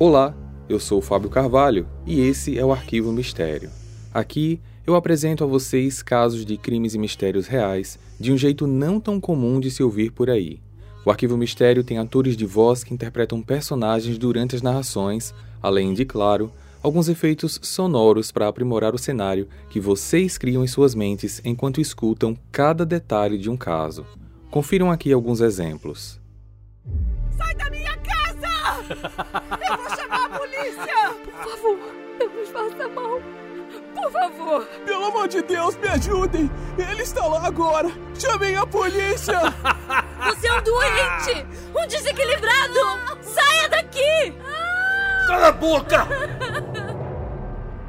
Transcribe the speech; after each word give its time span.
Olá, 0.00 0.32
eu 0.68 0.78
sou 0.78 1.00
o 1.00 1.02
Fábio 1.02 1.28
Carvalho 1.28 1.84
e 2.06 2.20
esse 2.20 2.56
é 2.56 2.64
o 2.64 2.70
Arquivo 2.70 3.10
Mistério. 3.10 3.68
Aqui 4.14 4.60
eu 4.86 4.94
apresento 4.94 5.42
a 5.42 5.46
vocês 5.46 6.04
casos 6.04 6.44
de 6.44 6.56
crimes 6.56 6.94
e 6.94 6.98
mistérios 7.00 7.48
reais 7.48 7.98
de 8.16 8.32
um 8.32 8.38
jeito 8.38 8.64
não 8.64 9.00
tão 9.00 9.18
comum 9.18 9.58
de 9.58 9.72
se 9.72 9.82
ouvir 9.82 10.12
por 10.12 10.30
aí. 10.30 10.60
O 11.04 11.10
Arquivo 11.10 11.36
Mistério 11.36 11.82
tem 11.82 11.98
atores 11.98 12.36
de 12.36 12.46
voz 12.46 12.84
que 12.84 12.94
interpretam 12.94 13.42
personagens 13.42 14.16
durante 14.18 14.54
as 14.54 14.62
narrações, 14.62 15.34
além 15.60 15.92
de, 15.92 16.04
claro, 16.04 16.52
alguns 16.80 17.08
efeitos 17.08 17.58
sonoros 17.60 18.30
para 18.30 18.46
aprimorar 18.46 18.94
o 18.94 18.98
cenário 18.98 19.48
que 19.68 19.80
vocês 19.80 20.38
criam 20.38 20.62
em 20.62 20.68
suas 20.68 20.94
mentes 20.94 21.42
enquanto 21.44 21.80
escutam 21.80 22.38
cada 22.52 22.86
detalhe 22.86 23.36
de 23.36 23.50
um 23.50 23.56
caso. 23.56 24.06
Confiram 24.48 24.92
aqui 24.92 25.12
alguns 25.12 25.40
exemplos. 25.40 26.20
Eu 29.68 29.76
vou 29.76 29.96
chamar 29.96 30.24
a 30.26 30.38
polícia! 30.38 31.14
Por 31.24 31.32
favor, 31.34 31.78
não 32.18 32.28
nos 32.28 32.48
faça 32.50 32.88
mal. 32.88 33.20
Por 33.94 34.12
favor! 34.12 34.66
Pelo 34.84 35.04
amor 35.06 35.28
de 35.28 35.42
Deus, 35.42 35.76
me 35.76 35.88
ajudem! 35.88 36.50
Ele 36.78 37.02
está 37.02 37.26
lá 37.26 37.46
agora! 37.46 37.90
Chamem 38.18 38.56
a 38.56 38.66
polícia! 38.66 39.40
Você 40.24 40.48
é 40.48 40.52
um 40.52 40.62
doente! 40.62 41.46
Um 41.74 41.86
desequilibrado! 41.86 42.80
Saia 43.20 43.68
daqui! 43.68 44.34
Cala 45.26 45.48
a 45.48 45.52
boca! 45.52 46.06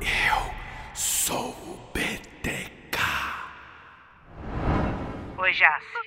Eu 0.00 0.52
sou 0.94 1.50
o 1.50 1.90
BTK. 1.92 2.98
Oi, 5.38 5.52
Jace. 5.52 6.05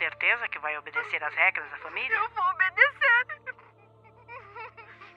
Certeza 0.00 0.48
que 0.48 0.58
vai 0.60 0.76
obedecer 0.78 1.22
às 1.22 1.34
regras 1.34 1.70
da 1.70 1.76
família? 1.76 2.16
Eu 2.16 2.30
vou 2.30 2.44
obedecer! 2.44 3.26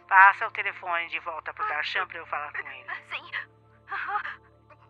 Passa 0.10 0.46
o 0.46 0.52
telefone 0.52 1.08
de 1.08 1.20
volta 1.20 1.54
pro 1.54 1.66
Darchan 1.70 2.06
pra 2.06 2.18
eu 2.18 2.26
falar 2.28 2.52
com 2.52 2.68
ele. 2.68 2.86
Sim! 3.10 3.32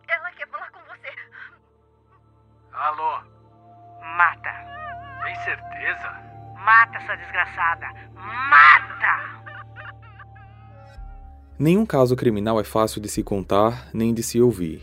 Ela 0.08 0.32
quer 0.32 0.48
falar 0.48 0.70
com 0.72 0.80
você! 0.80 1.14
Alô, 2.72 3.20
Mata. 4.16 4.52
tem 5.22 5.36
certeza? 5.44 6.10
Mata 6.58 6.98
essa 6.98 7.16
desgraçada. 7.16 7.86
Mata! 8.14 9.44
Nenhum 11.56 11.86
caso 11.86 12.16
criminal 12.16 12.58
é 12.58 12.64
fácil 12.64 13.00
de 13.00 13.08
se 13.08 13.22
contar 13.22 13.94
nem 13.94 14.12
de 14.12 14.24
se 14.24 14.40
ouvir. 14.40 14.82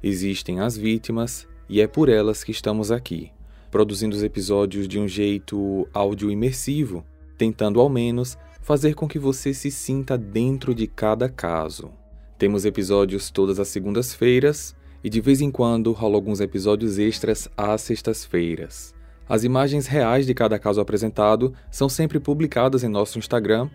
Existem 0.00 0.60
as 0.60 0.76
vítimas 0.76 1.48
e 1.68 1.80
é 1.80 1.88
por 1.88 2.08
elas 2.08 2.44
que 2.44 2.52
estamos 2.52 2.92
aqui, 2.92 3.32
produzindo 3.70 4.14
os 4.14 4.22
episódios 4.22 4.88
de 4.88 4.98
um 4.98 5.06
jeito 5.06 5.88
áudio 5.92 6.30
imersivo, 6.30 7.04
tentando 7.36 7.80
ao 7.80 7.88
menos 7.88 8.38
fazer 8.60 8.94
com 8.94 9.06
que 9.06 9.18
você 9.18 9.54
se 9.54 9.70
sinta 9.70 10.18
dentro 10.18 10.74
de 10.74 10.86
cada 10.86 11.28
caso. 11.28 11.90
Temos 12.38 12.64
episódios 12.64 13.30
todas 13.30 13.58
as 13.58 13.68
segundas-feiras 13.68 14.74
e 15.02 15.08
de 15.08 15.20
vez 15.20 15.40
em 15.40 15.50
quando 15.50 15.92
rolam 15.92 16.16
alguns 16.16 16.40
episódios 16.40 16.98
extras 16.98 17.48
às 17.56 17.80
sextas-feiras. 17.82 18.94
As 19.28 19.42
imagens 19.42 19.86
reais 19.86 20.24
de 20.24 20.34
cada 20.34 20.58
caso 20.58 20.80
apresentado 20.80 21.52
são 21.70 21.88
sempre 21.88 22.20
publicadas 22.20 22.84
em 22.84 22.88
nosso 22.88 23.18
Instagram, 23.18 23.68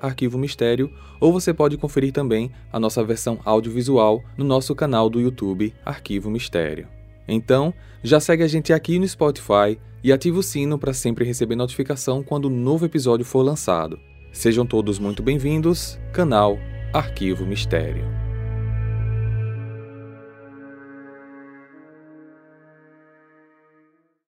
Arquivo 0.00 0.38
Mistério, 0.38 0.90
ou 1.20 1.32
você 1.32 1.52
pode 1.52 1.76
conferir 1.76 2.12
também 2.12 2.50
a 2.72 2.80
nossa 2.80 3.04
versão 3.04 3.38
audiovisual 3.44 4.22
no 4.38 4.44
nosso 4.44 4.74
canal 4.74 5.10
do 5.10 5.20
YouTube 5.20 5.74
Arquivo 5.84 6.30
Mistério. 6.30 6.95
Então, 7.28 7.74
já 8.02 8.20
segue 8.20 8.42
a 8.42 8.48
gente 8.48 8.72
aqui 8.72 8.98
no 8.98 9.08
Spotify 9.08 9.78
e 10.02 10.12
ativa 10.12 10.38
o 10.38 10.42
sino 10.42 10.78
para 10.78 10.92
sempre 10.92 11.24
receber 11.24 11.56
notificação 11.56 12.22
quando 12.22 12.48
um 12.48 12.50
novo 12.50 12.86
episódio 12.86 13.24
for 13.24 13.42
lançado. 13.42 13.98
Sejam 14.32 14.66
todos 14.66 14.98
muito 14.98 15.22
bem-vindos, 15.22 15.98
canal 16.12 16.58
Arquivo 16.92 17.44
Mistério. 17.44 18.15